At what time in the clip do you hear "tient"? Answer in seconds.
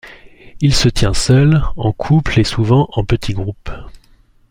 0.89-1.13